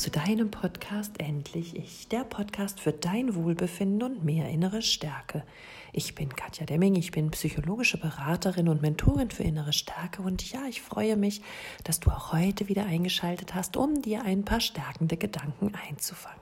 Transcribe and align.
zu 0.00 0.10
deinem 0.10 0.50
Podcast 0.50 1.20
Endlich 1.20 1.76
Ich, 1.76 2.08
der 2.08 2.24
Podcast 2.24 2.80
für 2.80 2.90
dein 2.90 3.34
Wohlbefinden 3.34 4.02
und 4.02 4.24
mehr 4.24 4.48
innere 4.48 4.80
Stärke. 4.80 5.44
Ich 5.92 6.14
bin 6.14 6.34
Katja 6.34 6.64
Demming, 6.64 6.94
ich 6.94 7.10
bin 7.10 7.30
psychologische 7.32 7.98
Beraterin 7.98 8.70
und 8.70 8.80
Mentorin 8.80 9.30
für 9.30 9.42
innere 9.42 9.74
Stärke 9.74 10.22
und 10.22 10.50
ja, 10.52 10.60
ich 10.70 10.80
freue 10.80 11.18
mich, 11.18 11.42
dass 11.84 12.00
du 12.00 12.10
auch 12.10 12.32
heute 12.32 12.68
wieder 12.68 12.86
eingeschaltet 12.86 13.54
hast, 13.54 13.76
um 13.76 14.00
dir 14.00 14.22
ein 14.22 14.42
paar 14.42 14.60
stärkende 14.60 15.18
Gedanken 15.18 15.74
einzufangen. 15.74 16.39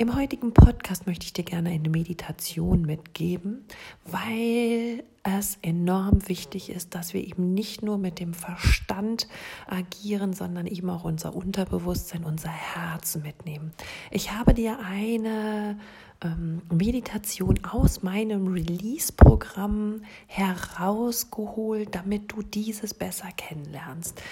Im 0.00 0.14
heutigen 0.14 0.54
Podcast 0.54 1.08
möchte 1.08 1.26
ich 1.26 1.32
dir 1.32 1.42
gerne 1.42 1.70
eine 1.70 1.88
Meditation 1.88 2.82
mitgeben, 2.82 3.64
weil 4.04 5.02
es 5.24 5.58
enorm 5.60 6.28
wichtig 6.28 6.70
ist, 6.70 6.94
dass 6.94 7.14
wir 7.14 7.26
eben 7.26 7.52
nicht 7.52 7.82
nur 7.82 7.98
mit 7.98 8.20
dem 8.20 8.32
Verstand 8.32 9.26
agieren, 9.66 10.34
sondern 10.34 10.68
eben 10.68 10.88
auch 10.88 11.02
unser 11.02 11.34
Unterbewusstsein, 11.34 12.22
unser 12.22 12.48
Herz 12.48 13.16
mitnehmen. 13.16 13.72
Ich 14.12 14.30
habe 14.30 14.54
dir 14.54 14.78
eine 14.78 15.80
ähm, 16.22 16.62
Meditation 16.72 17.64
aus 17.64 18.04
meinem 18.04 18.46
Release-Programm 18.46 20.02
herausgeholt, 20.28 21.92
damit 21.96 22.30
du 22.30 22.42
dieses 22.42 22.94
besser 22.94 23.30
kennenlernst. 23.36 24.22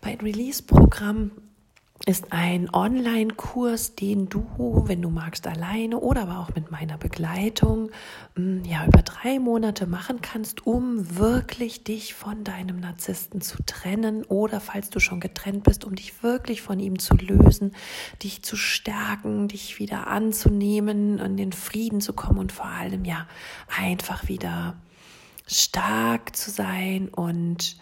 Bei 0.00 0.16
Release-Programm 0.16 1.30
ist 2.04 2.30
ein 2.30 2.68
Online-Kurs, 2.72 3.94
den 3.94 4.28
du, 4.28 4.44
wenn 4.86 5.00
du 5.00 5.08
magst, 5.08 5.46
alleine 5.46 5.98
oder 5.98 6.22
aber 6.22 6.40
auch 6.40 6.54
mit 6.54 6.70
meiner 6.70 6.98
Begleitung, 6.98 7.90
mm, 8.36 8.64
ja, 8.64 8.86
über 8.86 9.02
drei 9.02 9.38
Monate 9.38 9.86
machen 9.86 10.20
kannst, 10.20 10.66
um 10.66 11.16
wirklich 11.16 11.84
dich 11.84 12.14
von 12.14 12.44
deinem 12.44 12.80
Narzissten 12.80 13.40
zu 13.40 13.56
trennen 13.64 14.24
oder 14.24 14.60
falls 14.60 14.90
du 14.90 15.00
schon 15.00 15.20
getrennt 15.20 15.64
bist, 15.64 15.84
um 15.84 15.94
dich 15.94 16.22
wirklich 16.22 16.60
von 16.60 16.78
ihm 16.80 16.98
zu 16.98 17.16
lösen, 17.16 17.74
dich 18.22 18.42
zu 18.42 18.56
stärken, 18.56 19.48
dich 19.48 19.78
wieder 19.78 20.06
anzunehmen, 20.06 21.18
in 21.18 21.36
den 21.36 21.52
Frieden 21.52 22.00
zu 22.00 22.12
kommen 22.12 22.38
und 22.38 22.52
vor 22.52 22.66
allem, 22.66 23.04
ja, 23.04 23.26
einfach 23.74 24.28
wieder 24.28 24.76
stark 25.46 26.36
zu 26.36 26.50
sein 26.50 27.08
und 27.08 27.76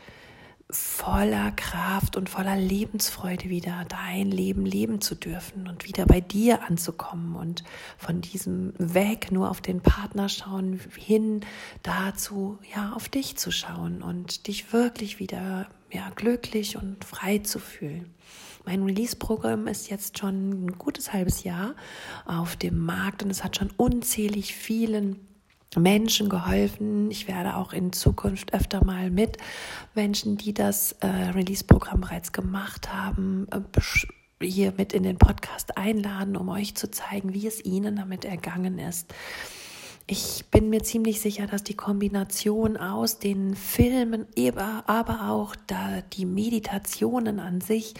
voller 0.71 1.53
Kraft 1.53 2.17
und 2.17 2.31
voller 2.31 2.57
Lebensfreude 2.57 3.51
wieder 3.51 3.85
dein 3.89 4.31
Leben 4.31 4.65
leben 4.65 5.01
zu 5.01 5.15
dürfen 5.15 5.69
und 5.69 5.85
wieder 5.85 6.07
bei 6.07 6.21
dir 6.21 6.63
anzukommen 6.65 7.37
und 7.37 7.65
von 7.99 8.23
diesem 8.23 8.73
Weg 8.79 9.31
nur 9.31 9.51
auf 9.51 9.61
den 9.61 9.81
Partner 9.83 10.29
schauen 10.29 10.81
hin 10.97 11.41
dazu, 11.83 12.59
ja, 12.75 12.93
auf 12.95 13.09
dich 13.09 13.37
zu 13.37 13.51
schauen 13.51 14.03
und 14.03 14.47
dich 14.47 14.73
wirklich 14.73 15.19
wieder, 15.19 15.69
ja, 15.93 16.11
glücklich 16.15 16.77
und 16.77 17.05
frei 17.05 17.39
zu 17.39 17.59
fühlen. 17.59 18.15
Mein 18.65 18.83
Release-Programm 18.83 19.67
ist 19.67 19.91
jetzt 19.91 20.19
schon 20.19 20.65
ein 20.65 20.79
gutes 20.79 21.13
halbes 21.13 21.45
Jahr 21.45 21.75
auf 22.25 22.57
dem 22.57 22.79
Markt 22.79 23.23
und 23.23 23.29
es 23.29 23.45
hat 23.45 23.57
schon 23.57 23.71
unzählig 23.77 24.55
vielen 24.55 25.21
Menschen 25.77 26.29
geholfen. 26.29 27.11
Ich 27.11 27.29
werde 27.29 27.57
auch 27.57 27.73
in 27.73 27.93
Zukunft 27.93 28.55
öfter 28.55 28.85
mal 28.85 29.11
mit 29.11 29.39
Menschen, 29.95 30.37
die 30.37 30.55
das 30.55 30.93
äh, 31.01 31.07
Release-Programm 31.07 32.01
bereits 32.01 32.33
gemacht 32.33 32.93
haben, 32.93 33.47
äh, 33.51 33.61
hier 34.45 34.73
mit 34.77 34.93
in 34.93 35.03
den 35.03 35.19
Podcast 35.19 35.77
einladen, 35.77 36.37
um 36.37 36.49
euch 36.49 36.75
zu 36.75 36.91
zeigen, 36.91 37.35
wie 37.35 37.47
es 37.47 37.65
ihnen 37.65 37.97
damit 37.97 38.25
ergangen 38.25 38.79
ist. 38.79 39.13
Ich 40.07 40.45
bin 40.51 40.69
mir 40.69 40.83
ziemlich 40.83 41.23
sicher, 41.23 41.47
dass 41.47 41.65
die 41.65 41.77
Kombination 41.77 42.77
aus 42.77 43.21
den 43.21 43.57
Filmen, 43.57 44.27
aber 44.87 45.31
auch 45.31 45.57
da 45.67 46.03
die 46.03 46.27
Meditationen 46.27 47.41
an 47.41 47.63
sich 47.63 47.95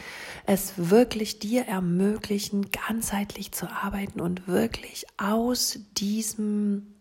es 0.45 0.75
wirklich 0.77 1.39
dir 1.39 1.63
ermöglichen, 1.63 2.67
ganzheitlich 2.71 3.53
zu 3.53 3.71
arbeiten 3.71 4.21
und 4.21 4.47
wirklich 4.47 5.07
aus 5.17 5.79
diesem 5.97 6.94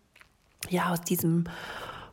ja, 0.69 0.91
aus 0.91 1.01
diesem 1.01 1.45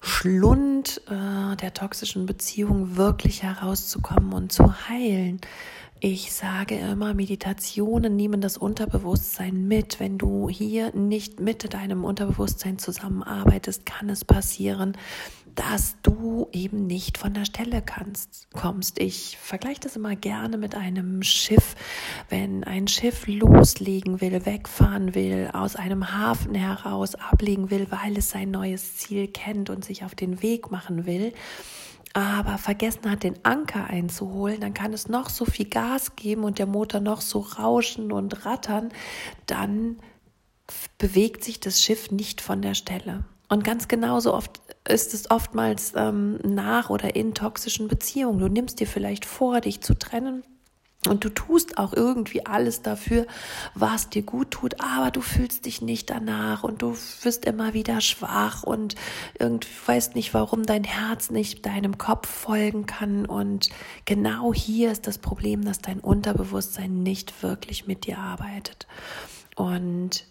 Schlund 0.01 1.03
äh, 1.09 1.57
der 1.57 1.75
toxischen 1.75 2.27
Beziehung 2.27 2.97
wirklich 2.97 3.43
herauszukommen 3.43 4.33
und 4.33 4.53
zu 4.53 4.89
heilen. 4.89 5.41
Ich 6.03 6.33
sage 6.33 6.79
immer, 6.79 7.13
Meditationen 7.13 8.17
nehmen 8.17 8.41
das 8.41 8.57
Unterbewusstsein 8.57 9.69
mit. 9.69 10.01
Wenn 10.01 10.17
du 10.17 10.49
hier 10.49 10.97
nicht 10.97 11.41
mit 11.41 11.75
deinem 11.75 12.05
Unterbewusstsein 12.05 12.79
zusammenarbeitest, 12.79 13.85
kann 13.85 14.09
es 14.09 14.25
passieren, 14.25 14.97
dass 15.55 15.97
du 16.03 16.49
eben 16.53 16.87
nicht 16.87 17.19
von 17.19 17.35
der 17.35 17.45
Stelle 17.45 17.83
kannst, 17.83 18.49
kommst. 18.55 18.99
Ich 18.99 19.37
vergleiche 19.37 19.81
das 19.81 19.97
immer 19.97 20.17
gerne 20.17 20.57
mit 20.57 20.75
einem 20.75 21.23
Schiff. 21.23 21.77
Wenn 22.31 22.65
ein 22.65 22.89
Schiff 22.89 23.27
loslegen 23.27 24.23
will, 24.23 24.47
wegfahren 24.47 25.15
will, 25.15 25.51
aus 25.53 25.77
einem 25.77 26.17
Hafen 26.17 26.55
heraus 26.55 27.15
ablegen 27.15 27.71
will, 27.71 27.89
weil 27.91 28.17
es 28.17 28.31
sein 28.31 28.51
neues 28.51 28.97
Ziel 28.97 29.29
kennt 29.29 29.69
und 29.69 29.85
sich 29.85 30.03
auf 30.03 30.15
den 30.15 30.41
Weg 30.41 30.71
machen 30.71 31.05
will, 31.05 31.35
aber 32.13 32.59
vergessen 32.59 33.11
hat, 33.11 33.23
den 33.23 33.45
Anker 33.45 33.85
einzuholen, 33.85 34.61
dann 34.61 34.75
kann 34.75 34.93
es 34.93 35.09
noch 35.09 35.31
so 35.31 35.45
viel 35.45 35.69
Gas 35.69 36.17
geben 36.17 36.45
und 36.45 36.59
der 36.59 36.67
Motor 36.67 37.01
noch 37.01 37.21
so 37.21 37.41
rauschen 37.41 38.13
und 38.13 38.45
rattern, 38.45 38.91
dann 39.47 39.99
bewegt 40.99 41.45
sich 41.45 41.61
das 41.61 41.83
Schiff 41.83 42.11
nicht 42.11 42.41
von 42.41 42.63
der 42.63 42.75
Stelle. 42.75 43.25
Und 43.49 43.65
ganz 43.65 43.89
genauso 43.89 44.33
oft 44.33 44.61
ist 44.89 45.13
es 45.13 45.31
oftmals 45.31 45.93
ähm, 45.97 46.39
nach 46.45 46.91
oder 46.91 47.17
in 47.17 47.35
toxischen 47.35 47.89
Beziehungen. 47.89 48.39
Du 48.39 48.49
nimmst 48.49 48.79
dir 48.79 48.87
vielleicht 48.87 49.25
vor, 49.25 49.61
dich 49.61 49.81
zu 49.81 49.95
trennen. 49.95 50.45
Und 51.09 51.25
du 51.25 51.31
tust 51.31 51.79
auch 51.79 51.95
irgendwie 51.95 52.45
alles 52.45 52.83
dafür, 52.83 53.27
was 53.75 54.11
dir 54.11 54.23
gut 54.23 54.51
tut, 54.51 54.83
aber 54.83 55.11
du 55.11 55.23
fühlst 55.23 55.65
dich 55.65 55.81
nicht 55.81 56.11
danach 56.11 56.63
und 56.63 56.83
du 56.83 56.95
wirst 57.23 57.47
immer 57.47 57.73
wieder 57.73 58.03
schwach 58.03 58.65
und 58.65 58.97
irgendwie 59.39 59.71
weißt 59.87 60.15
nicht, 60.15 60.35
warum 60.35 60.65
dein 60.65 60.85
Herz 60.85 61.31
nicht 61.31 61.65
deinem 61.65 61.97
Kopf 61.97 62.29
folgen 62.29 62.85
kann. 62.85 63.25
Und 63.25 63.71
genau 64.05 64.53
hier 64.53 64.93
ist 64.93 65.07
das 65.07 65.17
Problem, 65.17 65.65
dass 65.65 65.79
dein 65.79 66.01
Unterbewusstsein 66.01 67.03
nicht 67.03 67.43
wirklich 67.43 67.87
mit 67.87 68.07
dir 68.07 68.19
arbeitet. 68.19 68.87
Und 69.57 70.27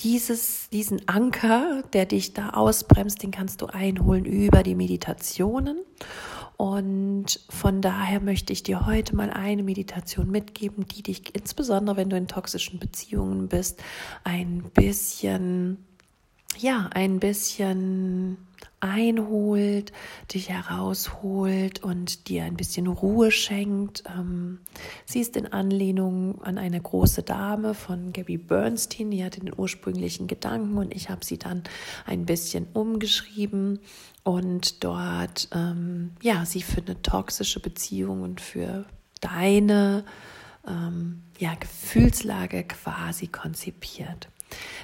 dieses, 0.00 0.68
diesen 0.70 1.08
Anker, 1.08 1.82
der 1.92 2.06
dich 2.06 2.34
da 2.34 2.50
ausbremst, 2.50 3.20
den 3.22 3.32
kannst 3.32 3.62
du 3.62 3.66
einholen 3.66 4.24
über 4.24 4.62
die 4.62 4.76
Meditationen. 4.76 5.78
Und 6.58 7.38
von 7.48 7.80
daher 7.80 8.18
möchte 8.18 8.52
ich 8.52 8.64
dir 8.64 8.84
heute 8.84 9.14
mal 9.14 9.30
eine 9.30 9.62
Meditation 9.62 10.28
mitgeben, 10.28 10.86
die 10.88 11.04
dich 11.04 11.32
insbesondere, 11.36 11.96
wenn 11.96 12.10
du 12.10 12.16
in 12.16 12.26
toxischen 12.26 12.80
Beziehungen 12.80 13.46
bist, 13.46 13.80
ein 14.24 14.64
bisschen, 14.74 15.86
ja, 16.58 16.90
ein 16.92 17.20
bisschen 17.20 18.38
einholt, 18.80 19.92
dich 20.32 20.50
herausholt 20.50 21.82
und 21.82 22.28
dir 22.28 22.44
ein 22.44 22.56
bisschen 22.56 22.86
Ruhe 22.86 23.30
schenkt. 23.30 24.04
Ähm, 24.06 24.60
sie 25.04 25.20
ist 25.20 25.36
in 25.36 25.52
Anlehnung 25.52 26.40
an 26.42 26.58
eine 26.58 26.80
große 26.80 27.22
Dame 27.22 27.74
von 27.74 28.12
Gabby 28.12 28.38
Bernstein, 28.38 29.10
die 29.10 29.24
hatte 29.24 29.40
den 29.40 29.52
ursprünglichen 29.56 30.28
Gedanken 30.28 30.78
und 30.78 30.94
ich 30.94 31.10
habe 31.10 31.24
sie 31.24 31.38
dann 31.38 31.64
ein 32.06 32.24
bisschen 32.24 32.68
umgeschrieben 32.72 33.80
und 34.22 34.84
dort, 34.84 35.48
ähm, 35.52 36.12
ja, 36.22 36.44
sie 36.44 36.62
für 36.62 36.82
eine 36.82 37.00
toxische 37.02 37.60
Beziehung 37.60 38.22
und 38.22 38.40
für 38.40 38.84
deine 39.20 40.04
ähm, 40.66 41.22
ja, 41.38 41.54
Gefühlslage 41.54 42.62
quasi 42.64 43.26
konzipiert. 43.26 44.28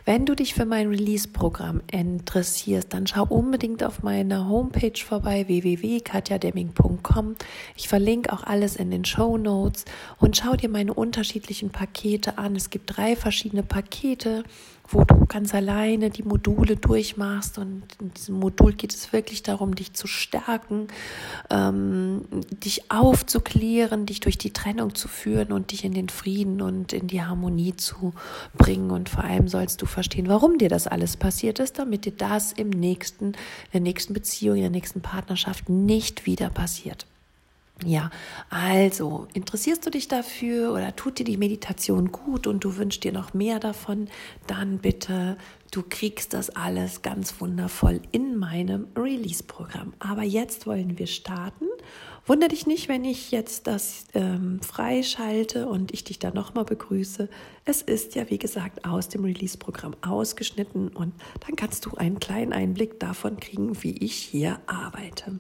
Wenn 0.05 0.27
du 0.27 0.35
dich 0.35 0.55
für 0.55 0.67
mein 0.67 0.89
Release-Programm 0.89 1.83
interessierst, 1.91 2.93
dann 2.93 3.07
schau 3.07 3.25
unbedingt 3.25 3.83
auf 3.83 4.03
meiner 4.03 4.49
Homepage 4.49 4.99
vorbei 5.03 5.47
www.katjademming.com. 5.47 7.37
Ich 7.77 7.89
verlinke 7.89 8.33
auch 8.33 8.45
alles 8.45 8.77
in 8.77 8.91
den 8.91 9.05
Show 9.05 9.39
Notes 9.39 9.85
und 10.19 10.37
schau 10.37 10.55
dir 10.55 10.69
meine 10.69 10.93
unterschiedlichen 10.93 11.71
Pakete 11.71 12.39
an. 12.39 12.57
Es 12.57 12.71
gibt 12.71 12.97
drei 12.97 13.17
verschiedene 13.17 13.63
Pakete 13.63 14.45
wo 14.89 15.05
du 15.05 15.25
ganz 15.27 15.55
alleine 15.55 16.11
die 16.11 16.23
Module 16.23 16.77
durchmachst. 16.77 17.59
Und 17.59 17.83
in 18.01 18.13
diesem 18.15 18.39
Modul 18.39 18.75
geht 18.75 18.95
es 18.95 19.13
wirklich 19.13 19.43
darum, 19.43 19.75
dich 19.75 19.95
zu 19.95 20.07
stärken, 20.07 20.89
ähm, 21.51 22.23
dich 22.51 22.91
aufzuklären, 22.91 24.07
dich 24.07 24.21
durch 24.21 24.37
die 24.37 24.53
Trennung 24.53 24.95
zu 24.95 25.09
führen 25.09 25.53
und 25.53 25.73
dich 25.73 25.85
in 25.85 25.95
den 25.95 26.09
Frieden 26.09 26.61
und 26.61 26.93
in 26.93 27.07
die 27.07 27.23
Harmonie 27.23 27.75
zu 27.77 28.13
bringen. 28.57 28.91
Und 28.91 29.09
vor 29.09 29.25
allem 29.25 29.49
sollst 29.55 29.81
du 29.81 29.87
verstehen, 29.87 30.27
warum 30.27 30.59
dir 30.59 30.69
das 30.69 30.89
alles 30.89 31.17
passiert 31.17 31.61
ist, 31.61 31.79
damit 31.79 32.07
dir 32.07 32.13
das 32.13 32.51
im 32.51 32.71
nächsten, 32.71 33.27
in 33.27 33.35
der 33.73 33.81
nächsten 33.83 34.13
Beziehung, 34.13 34.57
in 34.57 34.63
der 34.63 34.71
nächsten 34.71 35.01
Partnerschaft 35.01 35.69
nicht 35.69 36.27
wieder 36.27 36.51
passiert. 36.51 37.07
Ja, 37.87 38.11
also 38.51 39.27
interessierst 39.35 39.85
du 39.87 39.91
dich 39.91 40.09
dafür 40.09 40.73
oder 40.73 40.95
tut 40.97 41.19
dir 41.19 41.25
die 41.25 41.37
Meditation 41.37 42.13
gut 42.13 42.47
und 42.47 42.65
du 42.65 42.77
wünschst 42.77 43.05
dir 43.05 43.13
noch 43.13 43.35
mehr 43.35 43.61
davon, 43.61 44.09
dann 44.47 44.79
bitte, 44.79 45.37
du 45.71 45.83
kriegst 45.83 46.35
das 46.35 46.51
alles 46.51 47.03
ganz 47.03 47.41
wundervoll 47.41 48.01
in 48.13 48.37
meinem 48.37 48.89
Release-Programm. 48.97 49.95
Aber 49.99 50.23
jetzt 50.23 50.67
wollen 50.67 50.99
wir 50.99 51.07
starten 51.07 51.67
Wunder 52.27 52.49
dich 52.49 52.67
nicht, 52.67 52.89
wenn 52.89 53.05
ich 53.05 53.33
jetzt 53.33 53.67
das 53.67 54.07
ähm, 54.15 54.59
freischalte 54.63 55.69
und 55.69 55.93
ich 55.93 56.05
dich 56.05 56.19
da 56.19 56.31
nochmal 56.31 56.65
begrüße. 56.65 57.29
Es 57.67 57.83
ist 57.83 58.15
ja, 58.15 58.31
wie 58.31 58.39
gesagt, 58.39 58.87
aus 58.87 59.11
dem 59.11 59.25
Release-Programm 59.25 59.95
ausgeschnitten 60.01 60.89
und 60.89 61.13
dann 61.47 61.55
kannst 61.55 61.85
du 61.85 61.95
einen 61.97 62.21
kleinen 62.21 62.55
Einblick 62.55 62.99
davon 62.99 63.39
kriegen, 63.39 63.83
wie 63.83 63.99
ich 63.99 64.15
hier 64.15 64.59
arbeite. 64.67 65.39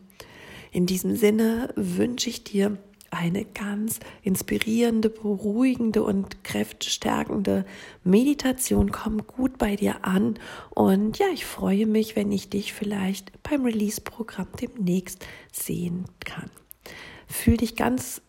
In 0.74 0.86
diesem 0.86 1.14
Sinne 1.14 1.72
wünsche 1.76 2.28
ich 2.28 2.42
dir 2.42 2.76
eine 3.12 3.44
ganz 3.44 4.00
inspirierende, 4.22 5.08
beruhigende 5.08 6.02
und 6.02 6.42
kräftestärkende 6.42 7.64
Meditation. 8.02 8.90
Komm 8.90 9.24
gut 9.24 9.56
bei 9.56 9.76
dir 9.76 10.04
an 10.04 10.34
und 10.70 11.16
ja, 11.20 11.26
ich 11.32 11.46
freue 11.46 11.86
mich, 11.86 12.16
wenn 12.16 12.32
ich 12.32 12.50
dich 12.50 12.72
vielleicht 12.72 13.40
beim 13.44 13.64
Release-Programm 13.64 14.48
demnächst 14.60 15.24
sehen 15.52 16.06
kann. 16.24 16.50
Fühl 17.28 17.56
dich 17.56 17.76
ganz 17.76 18.20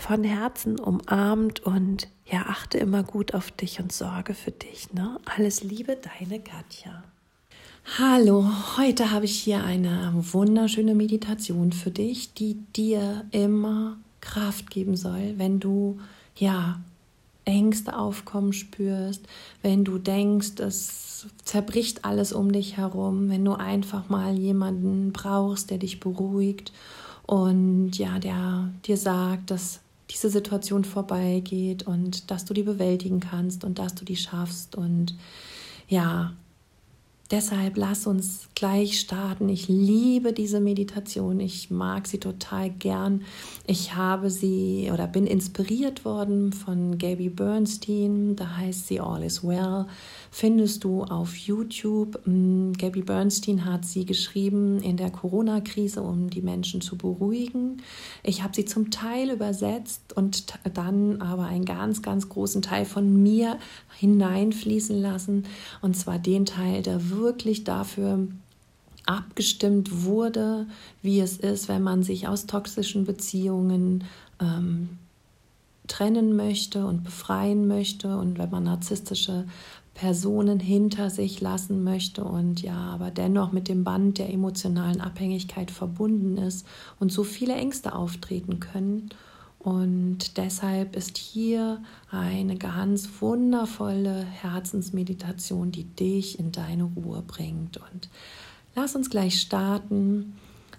von 0.00 0.24
Herzen 0.24 0.80
umarmt 0.80 1.60
und 1.60 2.08
ja, 2.24 2.46
achte 2.48 2.78
immer 2.78 3.02
gut 3.02 3.34
auf 3.34 3.50
dich 3.50 3.80
und 3.80 3.92
sorge 3.92 4.32
für 4.32 4.50
dich. 4.50 4.94
Ne? 4.94 5.20
Alles 5.26 5.62
Liebe, 5.62 5.98
deine 5.98 6.40
Katja. 6.42 7.04
Hallo, 7.84 8.48
heute 8.78 9.10
habe 9.10 9.26
ich 9.26 9.38
hier 9.38 9.64
eine 9.64 10.12
wunderschöne 10.14 10.94
Meditation 10.94 11.72
für 11.72 11.90
dich, 11.90 12.32
die 12.32 12.54
dir 12.74 13.24
immer 13.32 13.98
Kraft 14.20 14.70
geben 14.70 14.96
soll, 14.96 15.34
wenn 15.36 15.60
du 15.60 15.98
ja 16.36 16.80
Ängste 17.44 17.98
aufkommen 17.98 18.52
spürst, 18.52 19.26
wenn 19.62 19.84
du 19.84 19.98
denkst, 19.98 20.60
es 20.60 21.26
zerbricht 21.44 22.04
alles 22.04 22.32
um 22.32 22.52
dich 22.52 22.76
herum, 22.76 23.28
wenn 23.28 23.44
du 23.44 23.52
einfach 23.54 24.08
mal 24.08 24.38
jemanden 24.38 25.12
brauchst, 25.12 25.70
der 25.70 25.78
dich 25.78 26.00
beruhigt 26.00 26.72
und 27.26 27.98
ja, 27.98 28.18
der 28.20 28.70
dir 28.86 28.96
sagt, 28.96 29.50
dass 29.50 29.80
diese 30.08 30.30
Situation 30.30 30.84
vorbeigeht 30.84 31.82
und 31.82 32.30
dass 32.30 32.44
du 32.44 32.54
die 32.54 32.62
bewältigen 32.62 33.20
kannst 33.20 33.64
und 33.64 33.78
dass 33.78 33.94
du 33.94 34.04
die 34.04 34.16
schaffst 34.16 34.76
und 34.76 35.16
ja, 35.88 36.32
Deshalb 37.32 37.78
lass 37.78 38.06
uns 38.06 38.50
gleich 38.54 39.00
starten. 39.00 39.48
Ich 39.48 39.66
liebe 39.66 40.34
diese 40.34 40.60
Meditation. 40.60 41.40
Ich 41.40 41.70
mag 41.70 42.06
sie 42.06 42.18
total 42.18 42.68
gern. 42.68 43.22
Ich 43.66 43.94
habe 43.94 44.28
sie 44.28 44.90
oder 44.92 45.06
bin 45.06 45.26
inspiriert 45.26 46.04
worden 46.04 46.52
von 46.52 46.98
Gabby 46.98 47.30
Bernstein. 47.30 48.36
Da 48.36 48.58
heißt 48.58 48.86
sie 48.86 49.00
All 49.00 49.22
is 49.22 49.42
Well. 49.42 49.86
Findest 50.30 50.84
du 50.84 51.04
auf 51.04 51.34
YouTube. 51.34 52.20
Mm, 52.26 52.72
Gabby 52.72 53.00
Bernstein 53.00 53.64
hat 53.64 53.86
sie 53.86 54.04
geschrieben 54.04 54.82
in 54.82 54.98
der 54.98 55.10
Corona-Krise, 55.10 56.02
um 56.02 56.28
die 56.28 56.42
Menschen 56.42 56.82
zu 56.82 56.98
beruhigen. 56.98 57.78
Ich 58.22 58.42
habe 58.42 58.54
sie 58.54 58.66
zum 58.66 58.90
Teil 58.90 59.30
übersetzt 59.30 60.14
und 60.14 60.52
dann 60.74 61.22
aber 61.22 61.46
einen 61.46 61.64
ganz, 61.64 62.02
ganz 62.02 62.28
großen 62.28 62.60
Teil 62.60 62.84
von 62.84 63.22
mir 63.22 63.58
hineinfließen 63.98 65.00
lassen. 65.00 65.46
Und 65.80 65.96
zwar 65.96 66.18
den 66.18 66.44
Teil, 66.44 66.82
der 66.82 67.08
wirklich 67.08 67.21
wirklich 67.22 67.64
dafür 67.64 68.26
abgestimmt 69.06 70.04
wurde, 70.04 70.66
wie 71.02 71.20
es 71.20 71.36
ist, 71.36 71.68
wenn 71.68 71.82
man 71.82 72.02
sich 72.02 72.28
aus 72.28 72.46
toxischen 72.46 73.04
Beziehungen 73.04 74.04
ähm, 74.40 74.98
trennen 75.88 76.36
möchte 76.36 76.86
und 76.86 77.04
befreien 77.04 77.66
möchte 77.66 78.16
und 78.16 78.38
wenn 78.38 78.50
man 78.50 78.64
narzisstische 78.64 79.44
Personen 79.94 80.58
hinter 80.58 81.10
sich 81.10 81.40
lassen 81.40 81.84
möchte 81.84 82.24
und 82.24 82.62
ja, 82.62 82.76
aber 82.76 83.10
dennoch 83.10 83.52
mit 83.52 83.68
dem 83.68 83.84
Band 83.84 84.18
der 84.18 84.32
emotionalen 84.32 85.00
Abhängigkeit 85.00 85.70
verbunden 85.70 86.38
ist 86.38 86.66
und 86.98 87.12
so 87.12 87.24
viele 87.24 87.54
Ängste 87.54 87.94
auftreten 87.94 88.58
können. 88.58 89.10
Und 89.62 90.36
deshalb 90.38 90.96
ist 90.96 91.18
hier 91.18 91.82
eine 92.10 92.56
ganz 92.56 93.08
wundervolle 93.20 94.24
Herzensmeditation, 94.24 95.70
die 95.70 95.84
dich 95.84 96.40
in 96.40 96.50
deine 96.50 96.82
Ruhe 96.84 97.22
bringt. 97.24 97.76
Und 97.76 98.08
lass 98.74 98.96
uns 98.96 99.08
gleich 99.08 99.40
starten. 99.40 100.32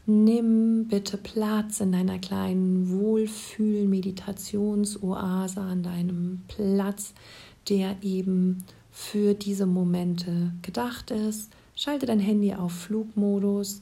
Nimm 0.06 0.90
bitte 0.90 1.16
Platz 1.16 1.80
in 1.80 1.94
deiner 1.94 2.20
kleinen 2.20 2.90
Wohlfühl-Meditationsoase, 2.90 5.62
an 5.62 5.82
deinem 5.82 6.42
Platz, 6.50 7.14
der 7.70 7.96
eben 8.02 8.66
für 8.92 9.34
diese 9.34 9.66
Momente 9.66 10.52
gedacht 10.62 11.10
ist. 11.10 11.54
Schalte 11.74 12.06
dein 12.06 12.20
Handy 12.20 12.54
auf 12.54 12.74
Flugmodus, 12.74 13.82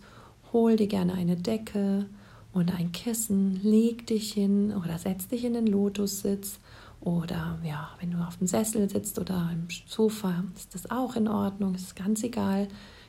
hol 0.54 0.76
dir 0.76 0.86
gerne 0.86 1.14
eine 1.14 1.38
Decke 1.38 2.06
und 2.54 2.74
ein 2.74 2.92
Kissen, 2.92 3.60
leg 3.64 4.08
dich 4.08 4.34
hin 4.34 4.74
oder 4.74 4.98
setz 4.98 5.28
dich 5.28 5.46
in 5.46 5.54
den 5.54 5.68
Lotussitz 5.68 6.60
oder 7.00 7.58
ja, 7.64 7.90
wenn 8.00 8.12
du 8.12 8.18
auf 8.20 8.38
dem 8.38 8.48
Sessel 8.48 8.90
sitzt 8.90 9.18
oder 9.18 9.50
im 9.52 9.68
Sofa, 9.88 10.44
ist 10.56 10.76
das 10.76 10.92
auch 10.92 11.16
in 11.16 11.28
Ordnung. 11.28 11.74
Es 11.74 11.84
ist 11.84 11.96
ganz 11.96 12.24
egal, 12.24 12.68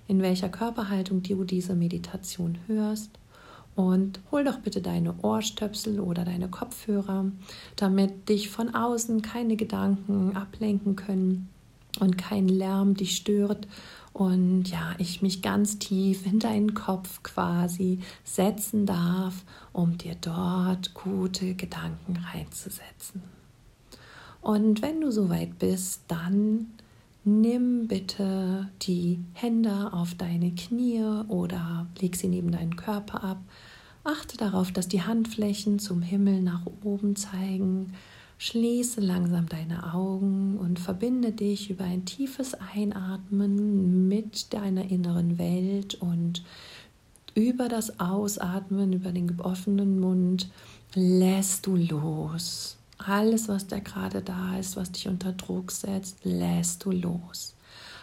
in 0.08 0.22
welcher 0.22 0.48
Körperhaltung 0.48 1.22
du 1.22 1.44
diese 1.44 1.74
Meditation 1.74 2.58
hörst. 2.66 3.10
Und 3.74 4.20
hol 4.30 4.44
doch 4.44 4.58
bitte 4.58 4.82
deine 4.82 5.14
Ohrstöpsel 5.22 6.00
oder 6.00 6.24
deine 6.24 6.48
Kopfhörer, 6.48 7.26
damit 7.76 8.28
dich 8.28 8.50
von 8.50 8.74
außen 8.74 9.22
keine 9.22 9.56
Gedanken 9.56 10.36
ablenken 10.36 10.94
können 10.94 11.48
und 11.98 12.18
kein 12.18 12.48
Lärm 12.48 12.94
dich 12.94 13.16
stört 13.16 13.66
und 14.12 14.64
ja, 14.64 14.94
ich 14.98 15.22
mich 15.22 15.40
ganz 15.40 15.78
tief 15.78 16.26
in 16.26 16.38
deinen 16.38 16.74
Kopf 16.74 17.22
quasi 17.22 18.00
setzen 18.24 18.84
darf, 18.84 19.44
um 19.72 19.96
dir 19.96 20.16
dort 20.20 20.92
gute 20.94 21.54
Gedanken 21.54 22.18
reinzusetzen. 22.32 23.22
Und 24.42 24.82
wenn 24.82 25.00
du 25.00 25.10
soweit 25.10 25.58
bist, 25.58 26.02
dann 26.08 26.66
nimm 27.24 27.86
bitte 27.86 28.68
die 28.82 29.20
Hände 29.34 29.92
auf 29.92 30.14
deine 30.14 30.50
Knie 30.50 31.04
oder 31.28 31.86
leg 32.00 32.16
sie 32.16 32.28
neben 32.28 32.50
deinen 32.50 32.76
Körper 32.76 33.22
ab. 33.22 33.38
Achte 34.04 34.36
darauf, 34.36 34.72
dass 34.72 34.88
die 34.88 35.02
Handflächen 35.02 35.78
zum 35.78 36.02
Himmel 36.02 36.42
nach 36.42 36.66
oben 36.82 37.14
zeigen. 37.14 37.94
Schließe 38.44 39.00
langsam 39.00 39.48
deine 39.48 39.94
Augen 39.94 40.58
und 40.58 40.80
verbinde 40.80 41.30
dich 41.30 41.70
über 41.70 41.84
ein 41.84 42.04
tiefes 42.04 42.54
Einatmen 42.74 44.08
mit 44.08 44.52
deiner 44.52 44.90
inneren 44.90 45.38
Welt 45.38 45.94
und 45.94 46.42
über 47.36 47.68
das 47.68 48.00
Ausatmen, 48.00 48.94
über 48.94 49.12
den 49.12 49.40
offenen 49.40 50.00
Mund 50.00 50.50
lässt 50.92 51.66
du 51.66 51.76
los. 51.76 52.78
Alles, 52.98 53.46
was 53.46 53.68
da 53.68 53.78
gerade 53.78 54.22
da 54.22 54.58
ist, 54.58 54.74
was 54.74 54.90
dich 54.90 55.06
unter 55.06 55.30
Druck 55.34 55.70
setzt, 55.70 56.24
lässt 56.24 56.84
du 56.84 56.90
los. 56.90 57.54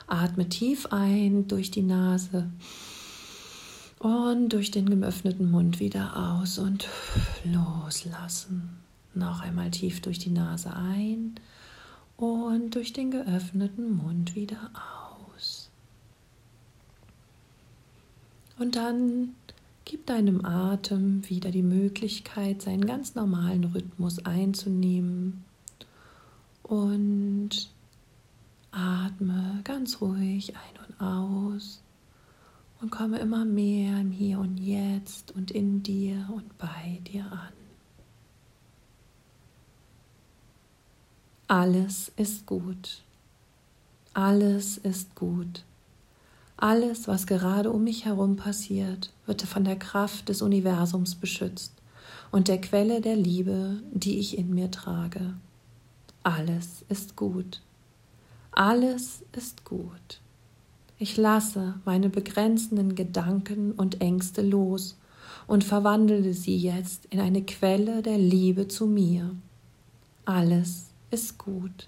Atme 0.07 0.47
tief 0.47 0.85
ein 0.91 1.49
durch 1.49 1.69
die 1.69 1.83
Nase 1.83 2.49
und 3.99 4.53
durch 4.53 4.71
den 4.71 5.01
geöffneten 5.01 5.51
Mund 5.51 5.81
wieder 5.81 6.15
aus 6.15 6.59
und 6.59 6.87
loslassen. 7.43 8.79
Noch 9.13 9.41
einmal 9.41 9.71
tief 9.71 10.01
durch 10.01 10.19
die 10.19 10.29
Nase 10.29 10.75
ein 10.75 11.35
und 12.17 12.75
durch 12.75 12.93
den 12.93 13.11
geöffneten 13.11 13.95
Mund 13.95 14.35
wieder 14.35 14.71
aus. 15.35 15.69
Und 18.57 18.75
dann 18.75 19.35
gib 19.85 20.05
deinem 20.05 20.45
Atem 20.45 21.27
wieder 21.29 21.49
die 21.49 21.63
Möglichkeit, 21.63 22.61
seinen 22.61 22.85
ganz 22.85 23.15
normalen 23.15 23.63
Rhythmus 23.63 24.25
einzunehmen 24.25 25.43
und 26.63 27.69
atme 28.71 29.61
ganz 29.63 30.01
ruhig 30.01 30.53
ein 30.55 30.85
und 30.87 31.01
aus 31.01 31.81
und 32.81 32.91
komme 32.91 33.19
immer 33.19 33.45
mehr 33.45 33.99
im 33.99 34.11
Hier 34.11 34.39
und 34.39 34.57
Jetzt 34.57 35.31
und 35.31 35.51
in 35.51 35.81
dir 35.81 36.29
und 36.31 36.57
bei 36.57 37.01
dir 37.07 37.25
an. 37.31 37.58
Alles 41.51 42.11
ist 42.15 42.45
gut. 42.45 43.01
Alles 44.13 44.77
ist 44.77 45.15
gut. 45.15 45.63
Alles, 46.57 47.07
was 47.07 47.25
gerade 47.25 47.71
um 47.71 47.85
mich 47.85 48.05
herum 48.05 48.35
passiert, 48.35 49.11
wird 49.25 49.41
von 49.41 49.63
der 49.63 49.75
Kraft 49.75 50.29
des 50.29 50.43
Universums 50.43 51.15
beschützt 51.15 51.73
und 52.29 52.49
der 52.49 52.61
Quelle 52.61 53.01
der 53.01 53.15
Liebe, 53.15 53.81
die 53.91 54.19
ich 54.19 54.37
in 54.37 54.53
mir 54.53 54.69
trage. 54.69 55.33
Alles 56.21 56.85
ist 56.87 57.15
gut. 57.15 57.61
Alles 58.51 59.23
ist 59.35 59.65
gut. 59.65 60.21
Ich 60.99 61.17
lasse 61.17 61.79
meine 61.83 62.09
begrenzenden 62.09 62.93
Gedanken 62.93 63.71
und 63.71 64.01
Ängste 64.01 64.43
los 64.43 64.99
und 65.47 65.63
verwandle 65.63 66.31
sie 66.35 66.57
jetzt 66.57 67.07
in 67.07 67.19
eine 67.19 67.41
Quelle 67.41 68.03
der 68.03 68.19
Liebe 68.19 68.67
zu 68.67 68.85
mir. 68.85 69.31
Alles 70.25 70.88
ist 71.11 71.37
gut. 71.37 71.87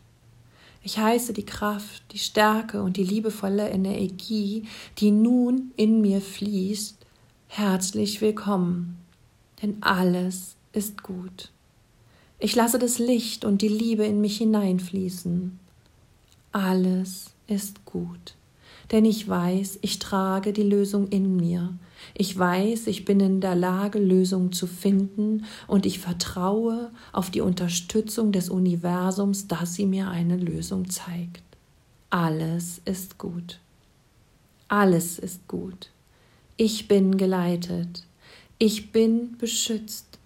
Ich 0.84 0.98
heiße 0.98 1.34
die 1.34 1.46
Kraft, 1.46 2.04
die 2.12 2.18
Stärke 2.20 2.82
und 2.82 2.98
die 2.98 3.04
liebevolle 3.04 3.70
Energie, 3.70 4.64
die 4.98 5.12
nun 5.12 5.72
in 5.76 6.02
mir 6.02 6.22
fließt, 6.22 6.98
herzlich 7.48 8.22
willkommen. 8.22 8.98
denn 9.62 9.78
alles 9.82 10.56
ist 10.74 11.04
gut. 11.04 11.52
Ich 12.40 12.56
lasse 12.56 12.80
das 12.80 12.98
Licht 12.98 13.46
und 13.46 13.62
die 13.62 13.68
Liebe 13.68 14.04
in 14.04 14.20
mich 14.22 14.38
hineinfließen. 14.38 15.60
Alles 16.52 17.36
ist 17.46 17.86
gut, 17.86 18.36
denn 18.92 19.06
ich 19.06 19.28
weiß, 19.28 19.78
ich 19.82 20.00
trage 20.00 20.52
die 20.52 20.64
Lösung 20.64 21.08
in 21.10 21.36
mir. 21.36 21.76
Ich 22.14 22.38
weiß, 22.38 22.88
ich 22.88 23.06
bin 23.06 23.20
in 23.20 23.42
der 23.42 23.56
Lage, 23.56 24.00
Lösungen 24.00 24.52
zu 24.52 24.68
finden, 24.68 25.46
und 25.68 25.86
ich 25.86 26.00
vertraue 26.00 26.92
auf 27.12 27.30
die 27.30 27.42
Unterstützung 27.42 28.32
des 28.32 28.50
Universums, 28.50 29.48
dass 29.48 29.76
sie 29.76 29.86
mir 29.86 30.10
eine 30.10 30.38
Lösung 30.38 30.90
zeigt. 30.90 31.44
Alles 32.10 32.82
ist 32.86 33.18
gut. 33.18 33.60
Alles 34.68 35.20
ist 35.20 35.48
gut. 35.48 35.90
Ich 36.58 36.88
bin 36.88 37.18
geleitet. 37.18 38.06
Ich 38.58 38.92
bin 38.92 39.38
beschützt. 39.38 40.20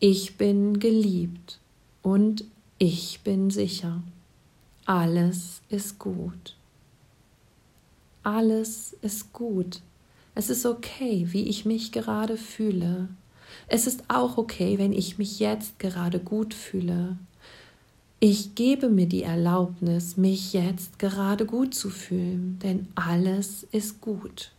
Ich 0.00 0.36
bin 0.36 0.80
geliebt 0.80 1.58
und 2.02 2.44
ich 2.78 3.20
bin 3.22 3.50
sicher. 3.50 4.02
Alles 4.84 5.62
ist 5.68 5.98
gut. 5.98 6.56
Alles 8.22 8.96
ist 9.02 9.32
gut. 9.32 9.80
Es 10.34 10.50
ist 10.50 10.66
okay, 10.66 11.28
wie 11.30 11.48
ich 11.48 11.64
mich 11.64 11.92
gerade 11.92 12.36
fühle. 12.36 13.08
Es 13.68 13.86
ist 13.86 14.04
auch 14.08 14.36
okay, 14.36 14.78
wenn 14.78 14.92
ich 14.92 15.18
mich 15.18 15.38
jetzt 15.38 15.78
gerade 15.78 16.18
gut 16.18 16.54
fühle. 16.54 17.16
Ich 18.20 18.54
gebe 18.54 18.88
mir 18.88 19.06
die 19.06 19.22
Erlaubnis, 19.22 20.16
mich 20.16 20.52
jetzt 20.52 20.98
gerade 20.98 21.46
gut 21.46 21.74
zu 21.74 21.90
fühlen, 21.90 22.58
denn 22.62 22.88
alles 22.94 23.66
ist 23.70 24.00
gut. 24.00 24.50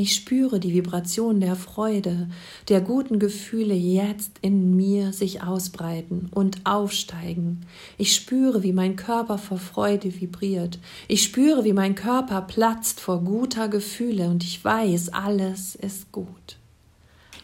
Ich 0.00 0.14
spüre 0.14 0.60
die 0.60 0.74
Vibration 0.74 1.40
der 1.40 1.56
Freude, 1.56 2.28
der 2.68 2.80
guten 2.80 3.18
Gefühle 3.18 3.74
jetzt 3.74 4.30
in 4.42 4.76
mir 4.76 5.12
sich 5.12 5.42
ausbreiten 5.42 6.28
und 6.32 6.64
aufsteigen. 6.64 7.62
Ich 7.96 8.14
spüre, 8.14 8.62
wie 8.62 8.72
mein 8.72 8.94
Körper 8.94 9.38
vor 9.38 9.58
Freude 9.58 10.20
vibriert. 10.20 10.78
Ich 11.08 11.24
spüre, 11.24 11.64
wie 11.64 11.72
mein 11.72 11.96
Körper 11.96 12.42
platzt 12.42 13.00
vor 13.00 13.24
guter 13.24 13.66
Gefühle 13.66 14.28
und 14.28 14.44
ich 14.44 14.64
weiß, 14.64 15.08
alles 15.08 15.74
ist 15.74 16.12
gut. 16.12 16.58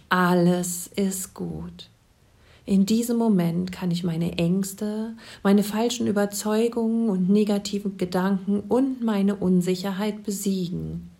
Alles 0.09 0.89
ist 0.95 1.35
gut. 1.35 1.91
In 2.67 2.87
diesem 2.87 3.17
Moment 3.17 3.73
kann 3.73 3.91
ich 3.91 4.05
meine 4.05 4.39
Ängste, 4.39 5.17
meine 5.43 5.65
falschen 5.65 6.07
Überzeugungen 6.07 7.09
und 7.09 7.29
negativen 7.29 7.97
Gedanken 7.97 8.61
und 8.61 9.03
meine 9.03 9.35
Unsicherheit 9.35 10.23
besiegen. 10.23 11.11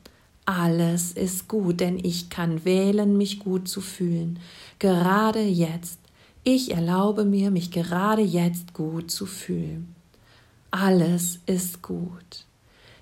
Alles 0.47 1.13
ist 1.13 1.49
gut, 1.49 1.81
denn 1.81 1.99
ich 1.99 2.29
kann 2.29 2.65
wählen, 2.65 3.17
mich 3.17 3.39
gut 3.39 3.67
zu 3.67 3.81
fühlen. 3.81 4.39
Gerade 4.79 5.41
jetzt. 5.41 5.99
Ich 6.43 6.73
erlaube 6.73 7.25
mir, 7.25 7.51
mich 7.51 7.71
gerade 7.71 8.21
jetzt 8.21 8.75
gut 8.75 9.11
zu 9.11 9.25
fühlen. 9.25 9.95
Alles 10.71 11.39
ist 11.47 11.81
gut. 11.81 12.45